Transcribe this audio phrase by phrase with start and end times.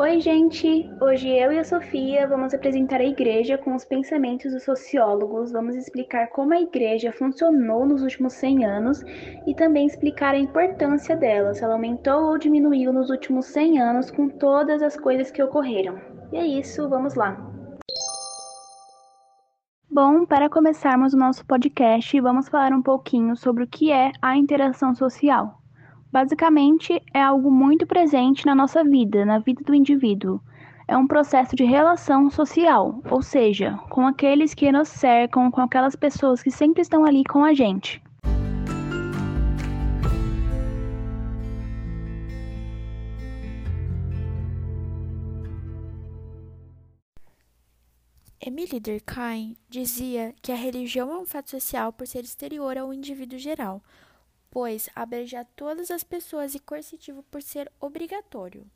[0.00, 0.88] Oi, gente!
[1.00, 5.74] Hoje eu e a Sofia vamos apresentar a igreja com os pensamentos dos sociólogos, vamos
[5.74, 9.02] explicar como a igreja funcionou nos últimos 100 anos
[9.44, 14.08] e também explicar a importância dela, se ela aumentou ou diminuiu nos últimos 100 anos
[14.08, 15.98] com todas as coisas que ocorreram.
[16.32, 17.36] E é isso, vamos lá!
[19.90, 24.36] Bom, para começarmos o nosso podcast, vamos falar um pouquinho sobre o que é a
[24.36, 25.58] interação social.
[26.10, 30.40] Basicamente, é algo muito presente na nossa vida, na vida do indivíduo.
[30.86, 35.94] É um processo de relação social, ou seja, com aqueles que nos cercam, com aquelas
[35.94, 38.02] pessoas que sempre estão ali com a gente.
[48.40, 53.38] Emily Durkheim dizia que a religião é um fato social por ser exterior ao indivíduo
[53.38, 53.82] geral,
[54.50, 58.66] pois abrange todas as pessoas e coercitivo por ser obrigatório.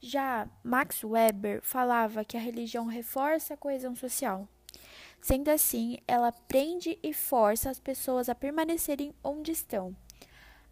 [0.00, 4.46] Já Max Weber falava que a religião reforça a coesão social.
[5.20, 9.96] Sendo assim, ela prende e força as pessoas a permanecerem onde estão.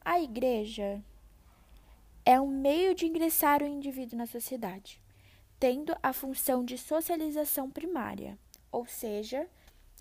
[0.04, 1.02] A igreja
[2.24, 5.00] é um meio de ingressar o indivíduo na sociedade,
[5.58, 8.38] tendo a função de socialização primária,
[8.70, 9.48] ou seja,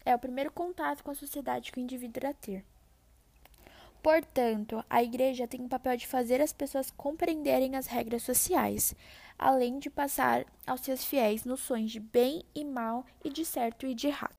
[0.04, 2.66] é o primeiro contato com a sociedade que o indivíduo irá ter.
[4.02, 8.96] Portanto, a igreja tem o papel de fazer as pessoas compreenderem as regras sociais,
[9.38, 13.94] além de passar aos seus fiéis noções de bem e mal e de certo e
[13.94, 14.36] de errado.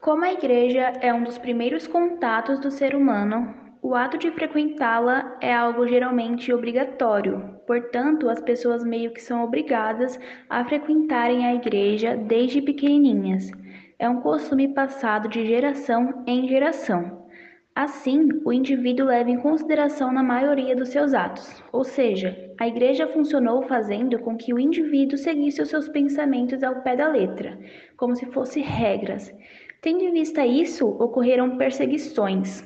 [0.00, 5.36] Como a igreja é um dos primeiros contatos do ser humano, o ato de frequentá-la
[5.40, 12.16] é algo geralmente obrigatório, portanto, as pessoas meio que são obrigadas a frequentarem a igreja
[12.16, 13.50] desde pequenininhas.
[13.98, 17.26] É um costume passado de geração em geração.
[17.74, 23.08] Assim, o indivíduo leva em consideração na maioria dos seus atos, ou seja, a igreja
[23.08, 27.58] funcionou fazendo com que o indivíduo seguisse os seus pensamentos ao pé da letra,
[27.96, 29.34] como se fossem regras.
[29.80, 32.62] Tendo em vista isso, ocorreram perseguições,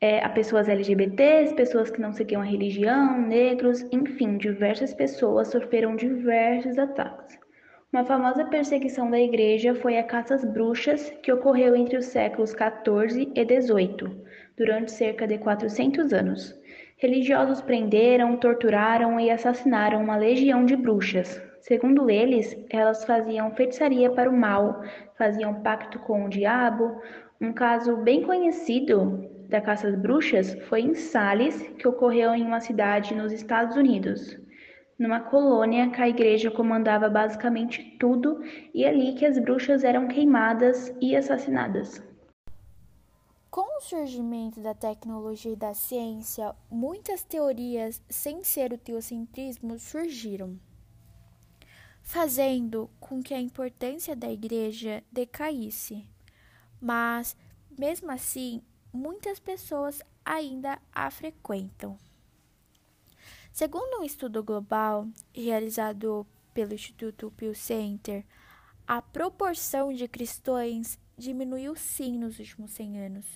[0.00, 5.96] é, a pessoas LGBTs, pessoas que não seguiam a religião, negros, enfim, diversas pessoas sofreram
[5.96, 7.38] diversos ataques.
[7.92, 12.54] Uma famosa perseguição da igreja foi a caça às bruxas, que ocorreu entre os séculos
[12.54, 14.10] 14 e 18,
[14.56, 16.54] durante cerca de 400 anos.
[16.98, 21.40] Religiosos prenderam, torturaram e assassinaram uma legião de bruxas.
[21.60, 24.82] Segundo eles, elas faziam feitiçaria para o mal,
[25.16, 27.00] faziam pacto com o diabo.
[27.40, 32.60] Um caso bem conhecido da caça às bruxas foi em Sales, que ocorreu em uma
[32.60, 34.38] cidade nos Estados Unidos.
[34.98, 38.42] Numa colônia que a igreja comandava basicamente tudo
[38.74, 42.02] e é ali que as bruxas eram queimadas e assassinadas.
[43.50, 50.58] Com o surgimento da tecnologia e da ciência, muitas teorias sem ser o teocentrismo surgiram,
[52.02, 56.04] fazendo com que a importância da igreja decaísse.
[56.80, 57.36] Mas,
[57.76, 58.62] mesmo assim,
[58.98, 61.96] muitas pessoas ainda a frequentam.
[63.52, 68.26] Segundo um estudo global realizado pelo Instituto Pew Center,
[68.86, 73.26] a proporção de cristãos diminuiu sim nos últimos 100 anos.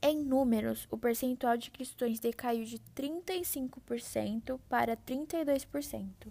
[0.00, 6.30] Em números, o percentual de cristãos decaiu de 35% para 32%.